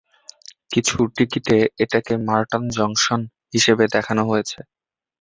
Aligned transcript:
কিছু 0.71 0.95
টিকিটে 1.15 1.57
এটাকে 1.83 2.13
মার্টন 2.27 2.63
জংশন 2.77 3.21
হিসেবে 3.53 3.83
দেখানো 3.95 4.23
হয়েছে। 4.25 4.59